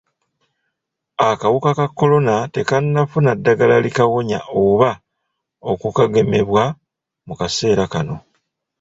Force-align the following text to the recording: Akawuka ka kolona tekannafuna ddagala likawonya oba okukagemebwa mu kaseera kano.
Akawuka 1.29 1.69
ka 1.77 1.85
kolona 1.97 2.35
tekannafuna 2.53 3.31
ddagala 3.37 3.75
likawonya 3.85 4.39
oba 4.61 4.91
okukagemebwa 5.71 6.63
mu 7.27 7.33
kaseera 7.39 7.85
kano. 7.93 8.15